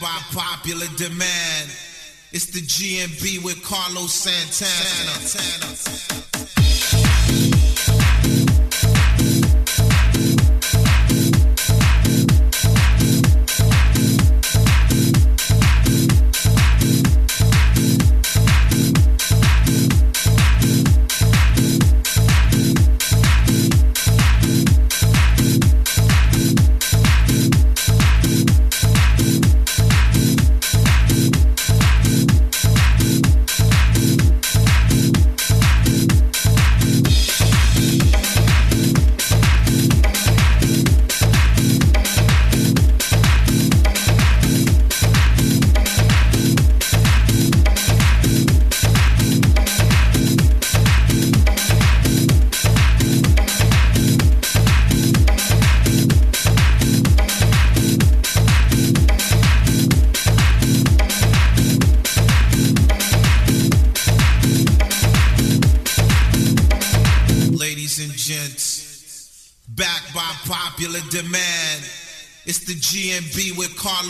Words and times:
by 0.00 0.18
popular 0.32 0.86
demand. 0.96 1.68
It's 2.32 2.46
the 2.46 2.60
GMB 2.60 3.44
with 3.44 3.62
Carlos 3.62 4.14
Santana. 4.14 5.26
Santana. 5.26 6.49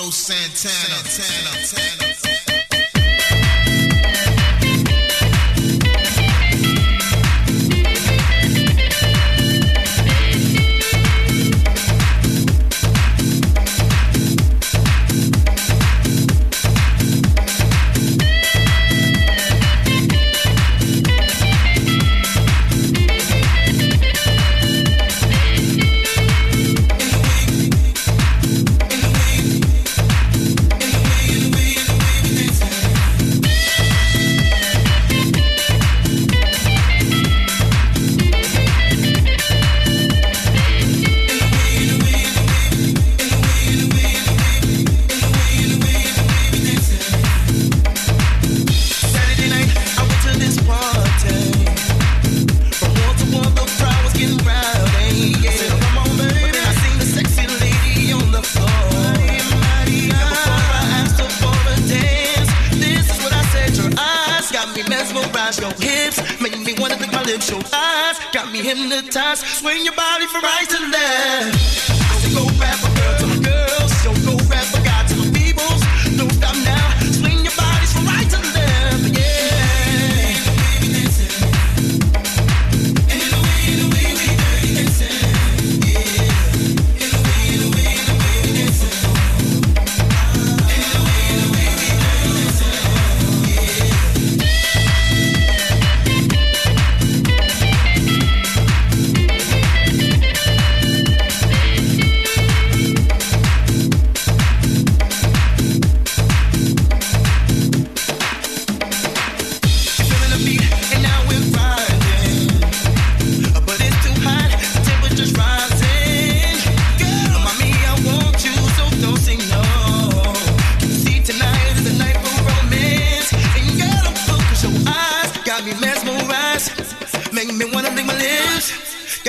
Carlos 0.00 0.14
Santana. 0.14 1.04
Santana. 1.04 1.66
Santana. 1.66 1.99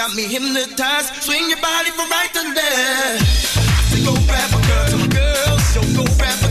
got 0.08 0.16
me 0.16 0.24
hypnotized. 0.24 1.14
Swing 1.22 1.48
your 1.48 1.62
body 1.62 1.92
from 1.92 2.10
right 2.10 2.34
to 2.34 2.42
left. 2.56 3.22
I 3.22 3.82
said, 3.90 4.04
go 4.04 4.14
grab 4.26 4.50
a 4.50 4.60
girl, 4.66 5.08
girls, 5.10 5.64
so 5.74 5.82
go 5.96 6.04
grab 6.18 6.44
a 6.44 6.51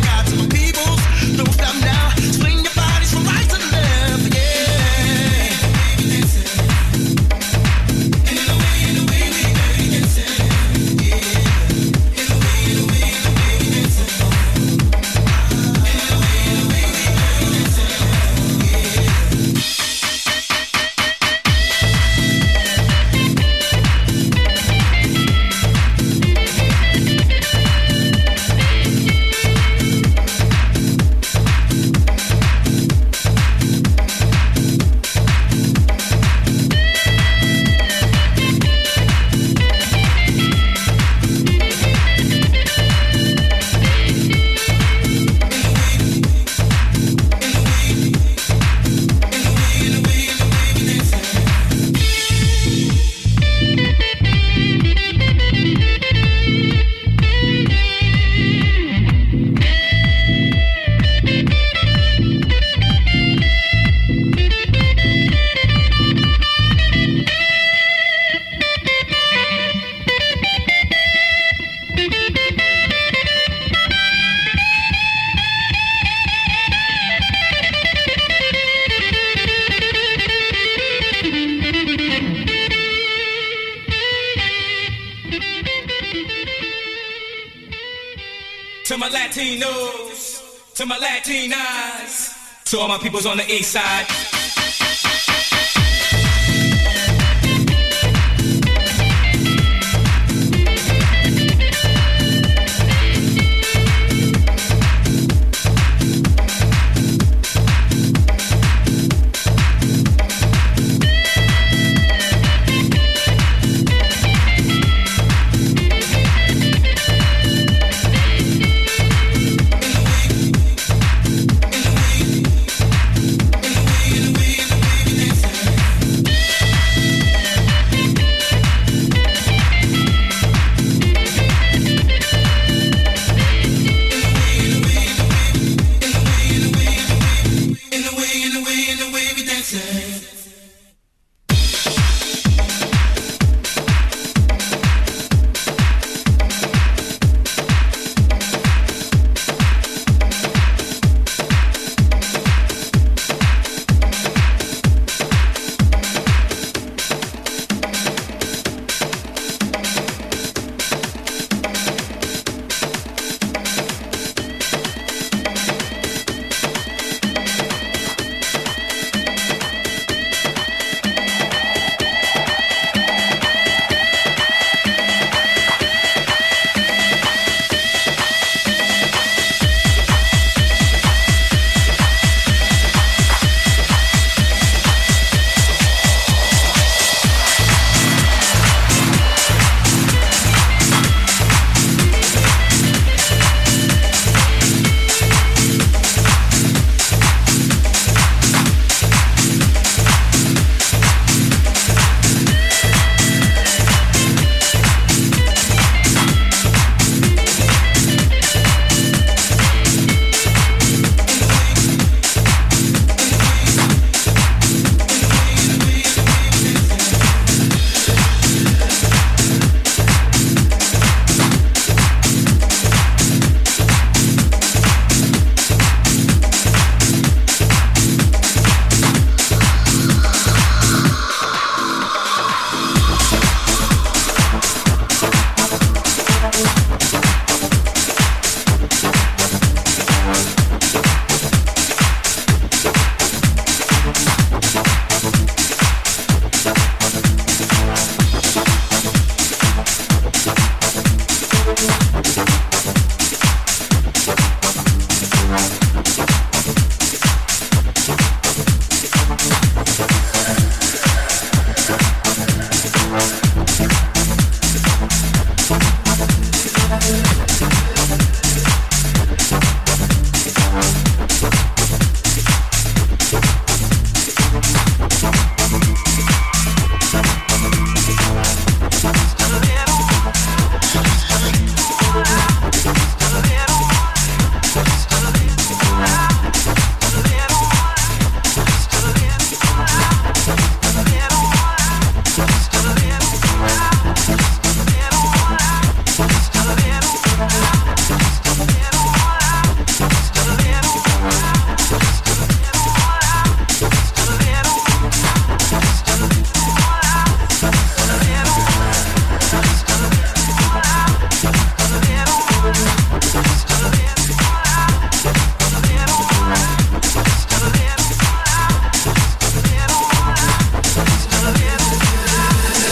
my 92.90 92.98
peoples 92.98 93.25
on 93.25 93.37
the 93.37 93.48
east 93.48 93.70
side. 93.70 94.19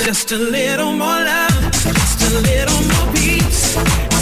Just 0.08 0.32
a 0.32 0.38
little 0.38 0.92
more 0.92 1.06
love, 1.06 1.70
just 1.70 2.22
a 2.22 2.40
little 2.40 2.82
more 2.88 3.12
peace. 3.12 4.17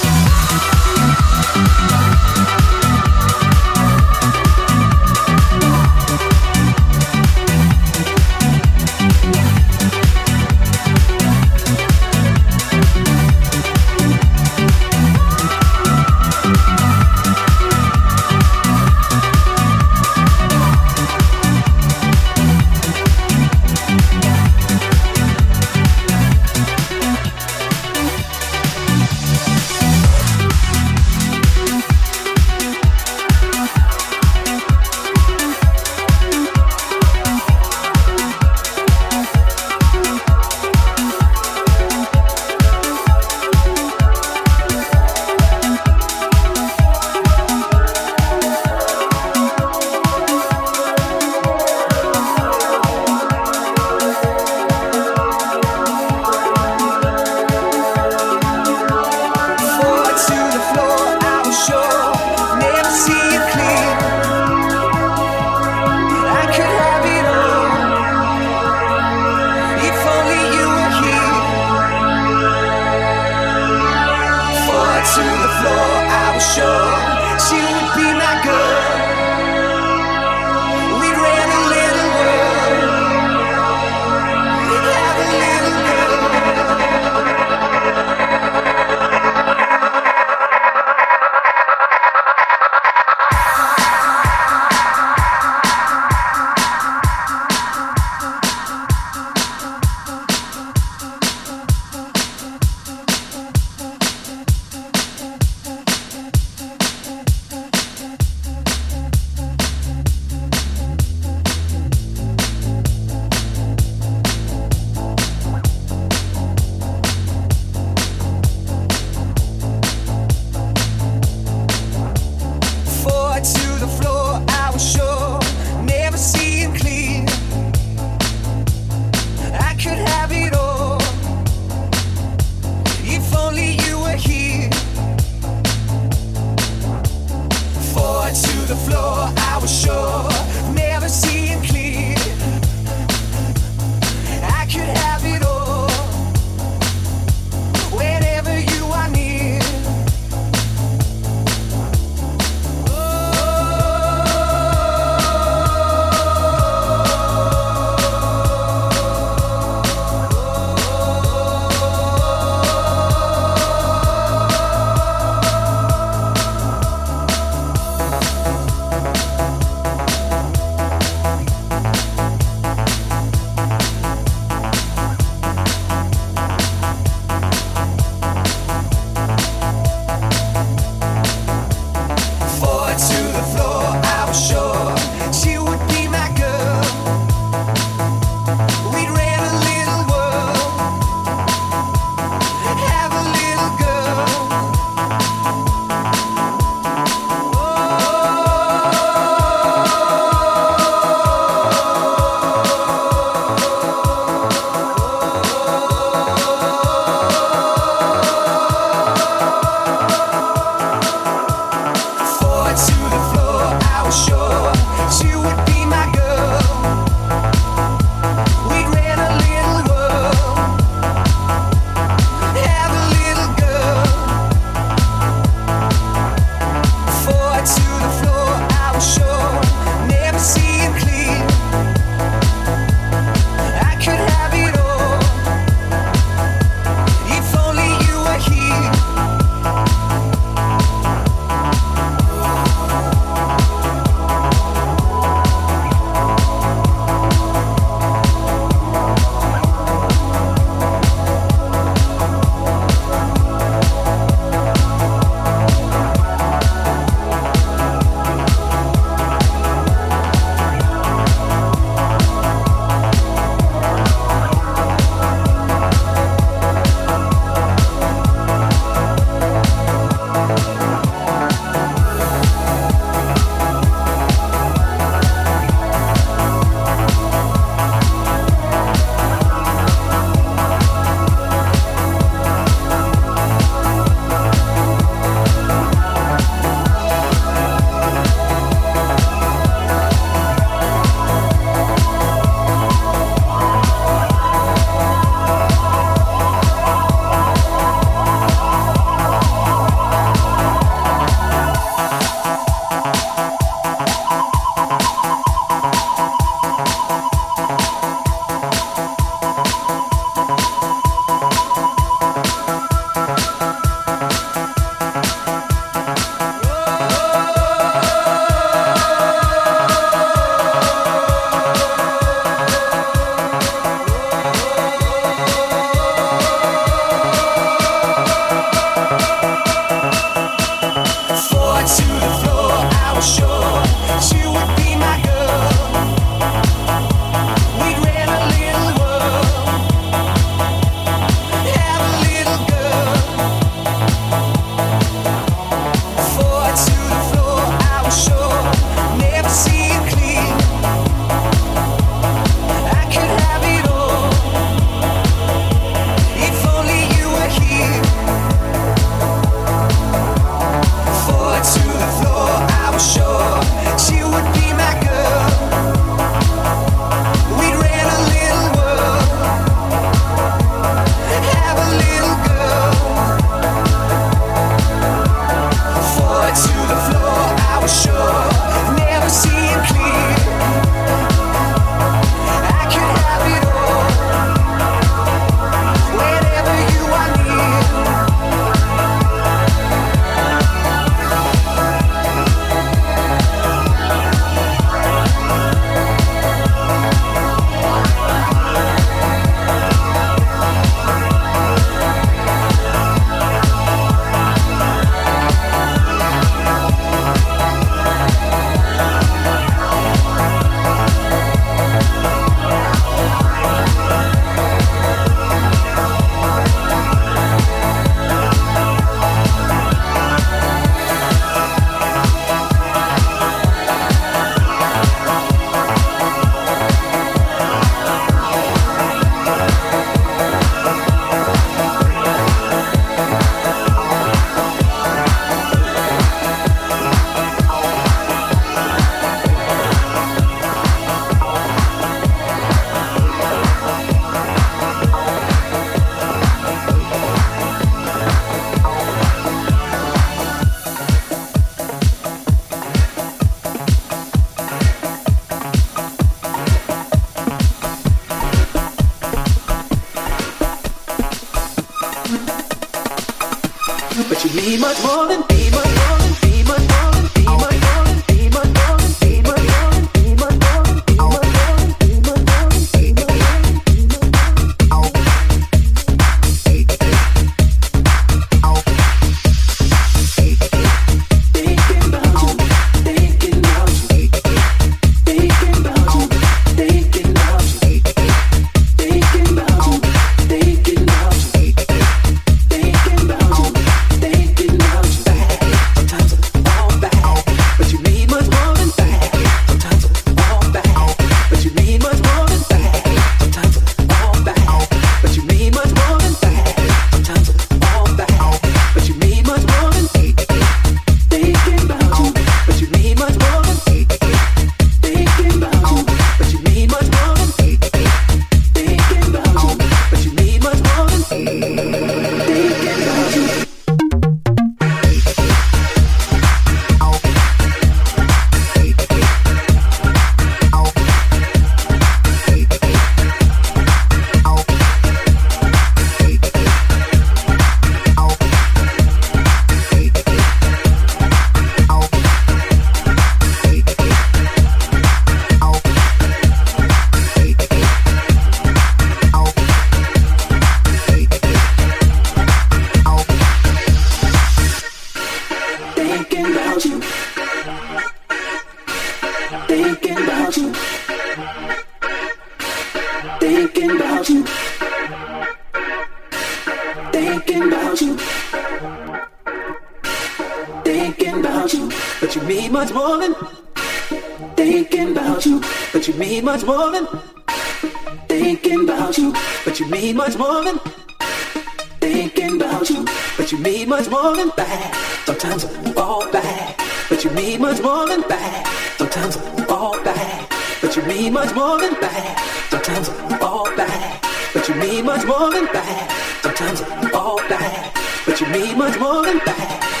much 583.91 584.09
more 584.09 584.33
than 584.37 584.49
that. 584.55 584.95
Sometimes 585.25 585.65
I 585.65 585.91
fall 585.91 586.31
back, 586.31 586.79
but 587.09 587.25
you 587.25 587.29
need 587.31 587.59
much 587.59 587.81
more 587.81 588.07
than 588.07 588.21
that. 588.21 588.95
Sometimes 588.97 589.35
I 589.35 589.65
fall 589.65 590.01
back, 590.01 590.49
but 590.79 590.95
you 590.95 591.03
need 591.03 591.33
much 591.33 591.53
more 591.53 591.77
than 591.77 591.95
that. 591.99 592.67
Sometimes 592.69 593.09
I 593.09 593.37
fall 593.37 593.65
back, 593.75 594.23
but 594.53 594.69
you 594.69 594.75
need 594.75 595.03
much 595.03 595.25
more 595.25 595.51
than 595.51 595.65
that. 595.65 596.07
Sometimes 596.41 596.81
I 596.81 597.09
fall 597.09 597.37
back, 597.49 597.93
but 598.25 598.39
you 598.39 598.47
need 598.47 598.77
much 598.77 598.97
more 598.97 599.23
than 599.25 599.39
that. 599.39 600.00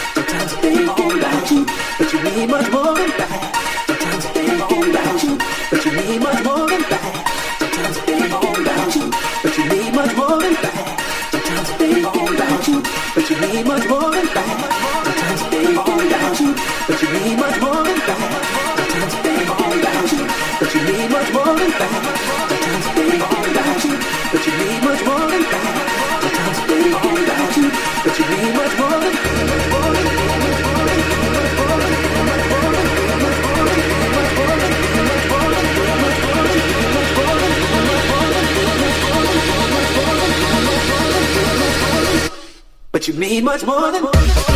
need 43.31 43.45
much 43.45 43.63
more 43.63 43.91
than. 43.91 44.50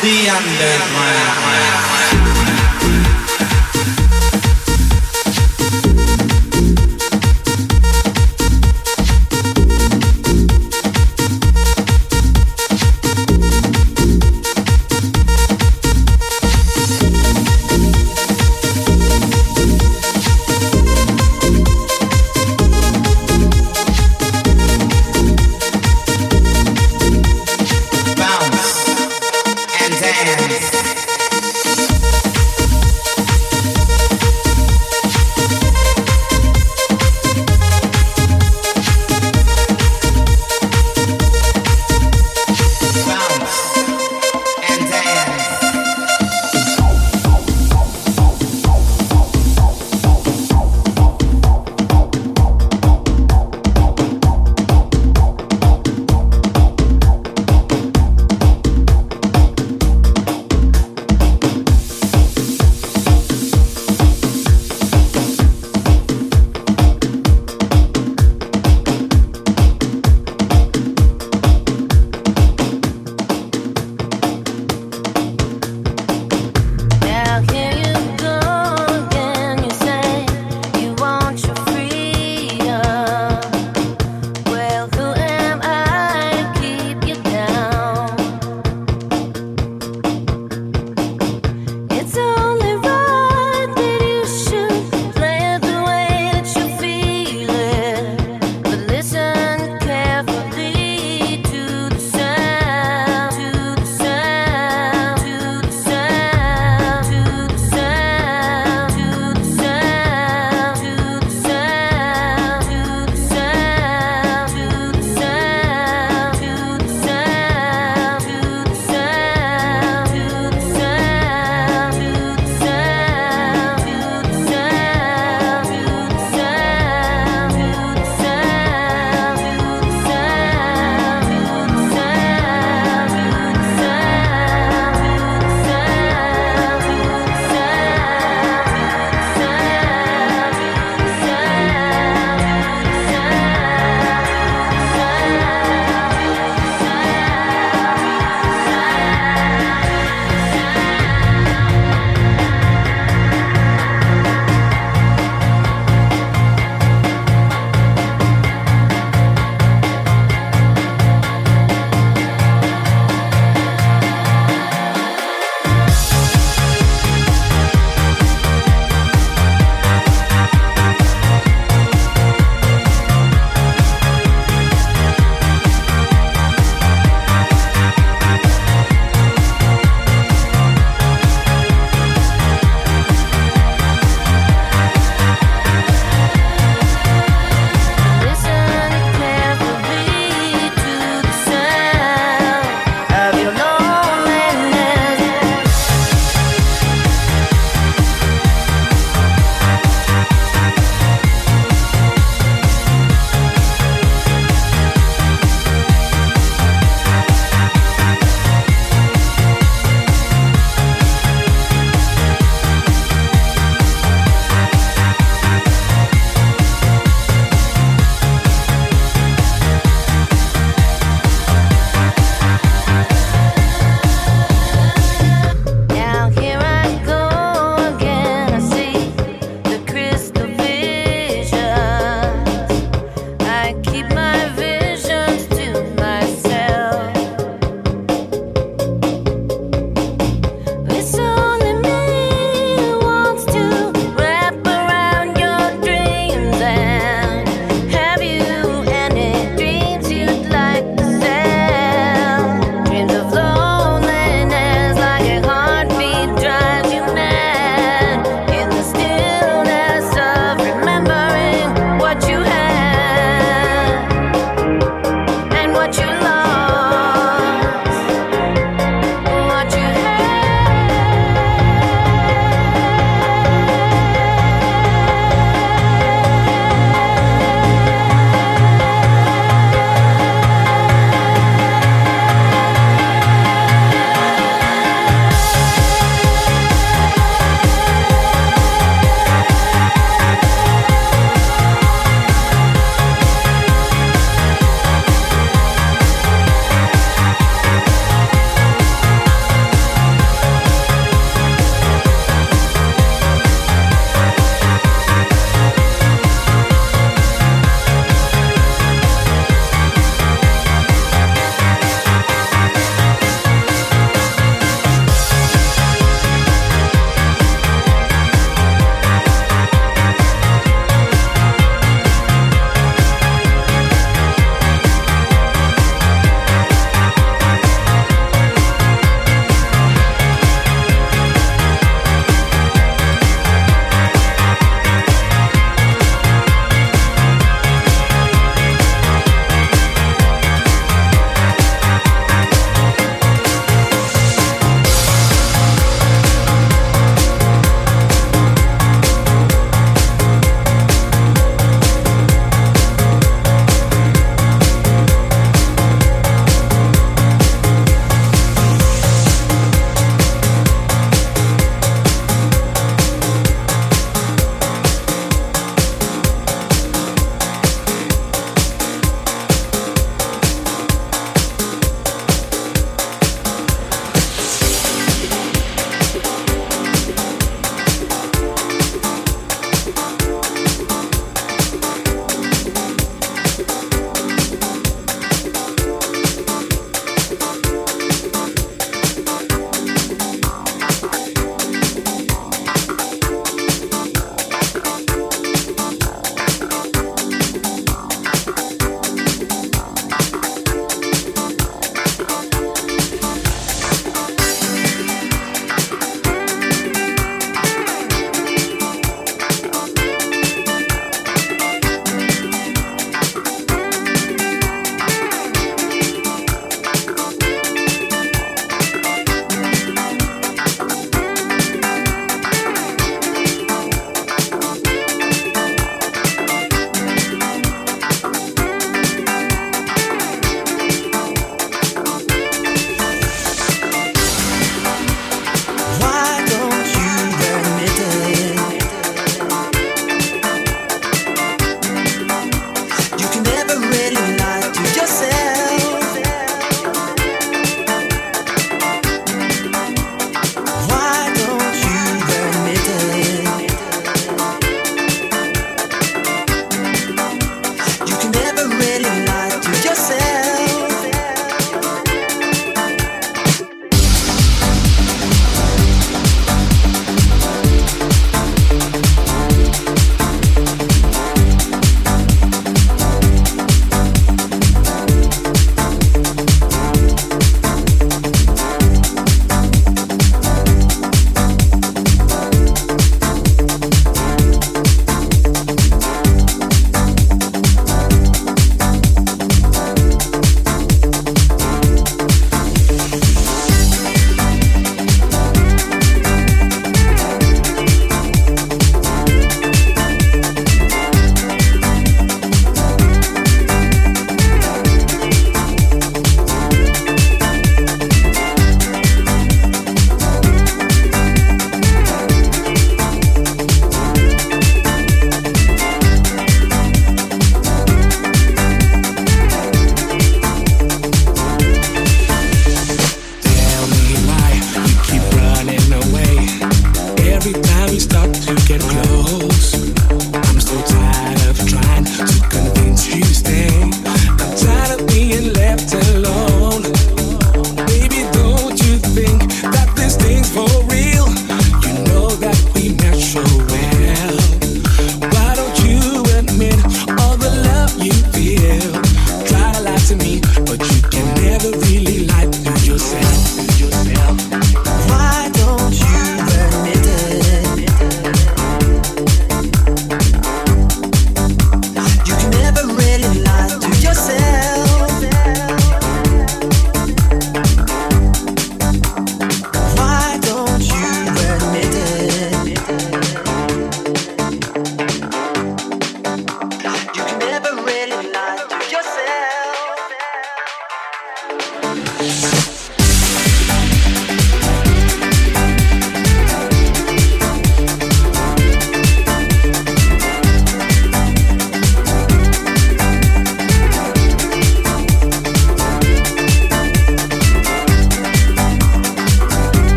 The 0.00 0.28
underground. 0.30 1.77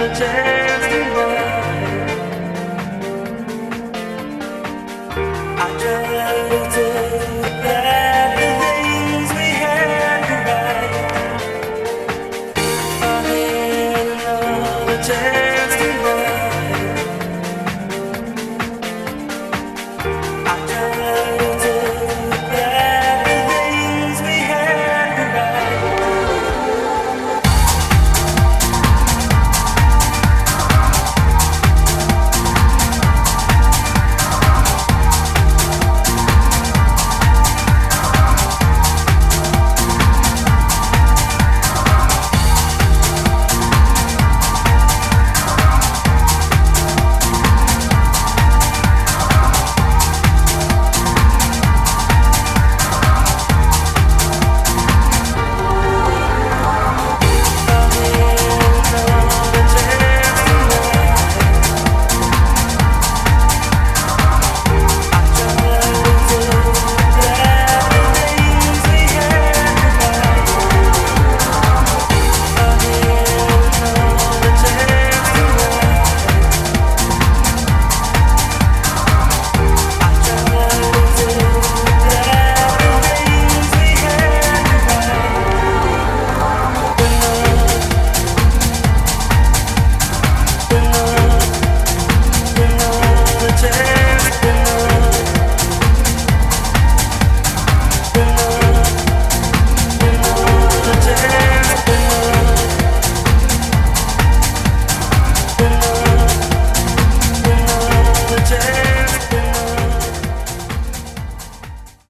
another. 0.00 0.59